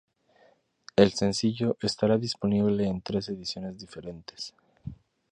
El 0.95 1.13
sencillo 1.13 1.77
estará 1.79 2.17
disponible 2.17 2.87
en 2.87 3.01
tres 3.03 3.29
ediciones 3.29 3.77
diferentes. 3.77 4.51